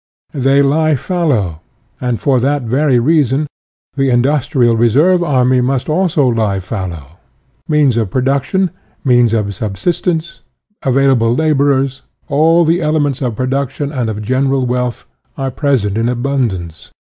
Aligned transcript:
They 0.33 0.63
lie 0.63 0.95
fallow, 0.95 1.59
and 1.99 2.19
for 2.19 2.39
that 2.39 2.63
very 2.63 2.97
reason 2.97 3.45
the 3.95 4.09
industrial 4.09 4.75
reserve 4.75 5.21
army 5.21 5.61
must 5.61 5.89
also 5.89 6.25
lie 6.25 6.59
fal 6.59 6.87
Il8 6.87 6.89
SOCIALISM 6.93 7.01
low. 7.03 7.17
Means 7.67 7.97
of 7.97 8.09
production, 8.09 8.71
means 9.05 9.33
of 9.33 9.53
sub 9.53 9.75
sistence, 9.75 10.39
available 10.81 11.35
laborers, 11.35 12.01
all 12.29 12.65
the 12.65 12.81
elements 12.81 13.21
of 13.21 13.35
production 13.35 13.91
and 13.91 14.09
of 14.09 14.23
general 14.23 14.65
wealth, 14.65 15.05
are 15.37 15.51
present 15.51 15.99
in 15.99 16.09
abundance. 16.09 16.89